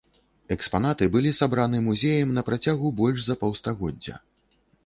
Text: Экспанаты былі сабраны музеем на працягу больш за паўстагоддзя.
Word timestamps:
Экспанаты 0.53 1.07
былі 1.15 1.33
сабраны 1.41 1.83
музеем 1.89 2.33
на 2.39 2.45
працягу 2.49 2.93
больш 3.03 3.19
за 3.29 3.39
паўстагоддзя. 3.43 4.15